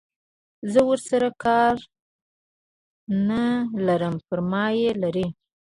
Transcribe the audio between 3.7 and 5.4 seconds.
لرم پر ما یې لري.